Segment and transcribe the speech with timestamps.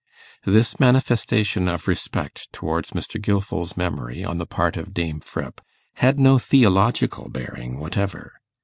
[0.45, 3.21] This manifestation of respect towards Mr.
[3.21, 5.61] Gilfil's memory on the part of Dame Fripp
[5.97, 8.41] had no theological bearing whatever.